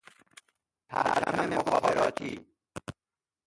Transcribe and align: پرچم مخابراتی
پرچم 0.89 1.41
مخابراتی 1.53 2.45